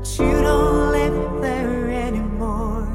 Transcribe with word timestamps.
But 0.00 0.18
you 0.18 0.32
don't 0.40 0.92
live 0.92 1.42
there 1.42 1.90
anymore. 1.90 2.88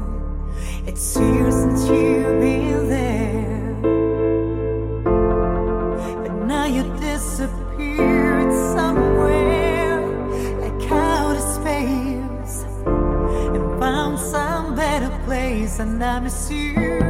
It's 0.88 1.16
years 1.16 1.54
since 1.54 1.86
you've 1.86 2.40
been 2.40 2.88
there. 2.88 3.74
But 6.22 6.32
now 6.46 6.66
you 6.66 6.82
disappeared 6.98 8.52
somewhere, 8.74 10.00
like 10.60 10.90
out 10.90 11.36
of 11.36 11.42
space, 11.42 12.64
and 12.84 13.78
found 13.78 14.18
some 14.18 14.74
better 14.74 15.16
place, 15.26 15.78
and 15.78 16.02
I 16.02 16.18
miss 16.18 16.50
you. 16.50 17.05